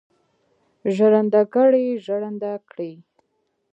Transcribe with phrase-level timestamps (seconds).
[0.95, 2.91] ژرندهګړی ژرنده کړي.